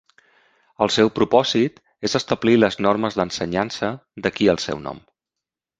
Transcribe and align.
El 0.85 0.91
seu 0.95 1.11
propòsit 1.19 1.77
és 2.09 2.17
establir 2.21 2.57
les 2.63 2.79
normes 2.87 3.21
d'ensenyança, 3.21 3.95
d'aquí 4.27 4.53
el 4.57 4.65
seu 4.69 4.85
nom. 4.89 5.07